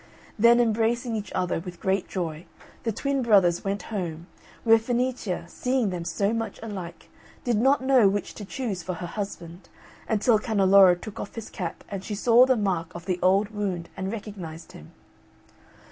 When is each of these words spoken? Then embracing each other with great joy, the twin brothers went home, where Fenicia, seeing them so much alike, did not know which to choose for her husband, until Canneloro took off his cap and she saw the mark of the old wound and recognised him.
Then 0.39 0.59
embracing 0.59 1.15
each 1.15 1.31
other 1.35 1.59
with 1.59 1.79
great 1.79 2.07
joy, 2.07 2.47
the 2.81 2.91
twin 2.91 3.21
brothers 3.21 3.63
went 3.63 3.83
home, 3.93 4.25
where 4.63 4.79
Fenicia, 4.79 5.45
seeing 5.47 5.91
them 5.91 6.05
so 6.05 6.33
much 6.33 6.59
alike, 6.63 7.11
did 7.43 7.57
not 7.57 7.83
know 7.83 8.09
which 8.09 8.33
to 8.33 8.43
choose 8.43 8.81
for 8.81 8.95
her 8.95 9.05
husband, 9.05 9.69
until 10.09 10.39
Canneloro 10.39 10.95
took 10.99 11.19
off 11.19 11.35
his 11.35 11.51
cap 11.51 11.83
and 11.87 12.03
she 12.03 12.15
saw 12.15 12.47
the 12.47 12.57
mark 12.57 12.95
of 12.95 13.05
the 13.05 13.19
old 13.21 13.49
wound 13.49 13.89
and 13.95 14.11
recognised 14.11 14.71
him. 14.71 14.91